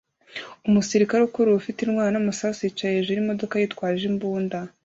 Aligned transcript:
Umusirikare 0.67 1.21
ukurura 1.23 1.57
ufite 1.59 1.77
intwaro 1.81 2.09
n'amasasu 2.13 2.59
yicaye 2.61 2.93
hejuru 2.97 3.17
yimodoka 3.17 3.55
yitwaje 3.61 4.03
imbunda 4.11 4.57